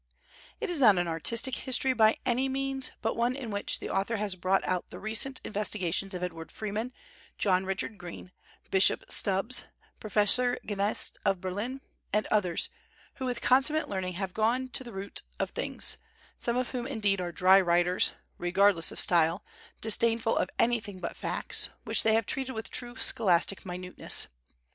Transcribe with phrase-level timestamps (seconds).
[0.59, 4.15] It is not an artistic history, by any means, but one in which the author
[4.15, 6.91] has brought out the recent investigations of Edward Freeman,
[7.37, 8.31] John Richard Green,
[8.71, 9.65] Bishop Stubbs,
[9.99, 12.69] Professor Gneist of Berlin, and others,
[13.17, 15.97] who with consummate learning have gone to the roots of things,
[16.35, 19.43] some of whom, indeed, are dry writers, regardless of style,
[19.81, 24.25] disdainful of any thing but facts, which they have treated with true scholastic minuteness.